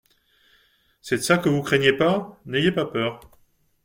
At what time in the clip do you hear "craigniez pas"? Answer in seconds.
1.61-2.41